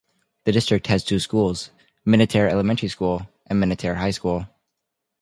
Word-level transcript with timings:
The 0.45 0.51
district 0.51 0.87
has 0.87 1.03
two 1.03 1.19
schools, 1.19 1.69
Minatare 2.07 2.49
Elementary 2.49 2.89
School 2.89 3.29
and 3.45 3.61
Minatare 3.63 3.97
High 3.97 4.09
School. 4.09 4.47